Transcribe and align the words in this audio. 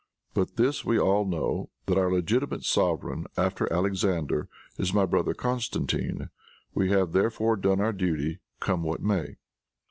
But 0.33 0.55
this 0.55 0.83
we 0.83 0.97
all 0.97 1.25
know, 1.25 1.69
that 1.85 1.95
our 1.95 2.11
legitimate 2.11 2.63
sovereign, 2.63 3.27
after 3.37 3.71
Alexander, 3.71 4.49
is 4.79 4.95
my 4.95 5.05
brother 5.05 5.35
Constantine. 5.35 6.31
We 6.73 6.89
have 6.89 7.11
therefore 7.11 7.55
done 7.55 7.79
our 7.79 7.93
duty, 7.93 8.39
come 8.59 8.81
what 8.81 9.03
may." 9.03 9.35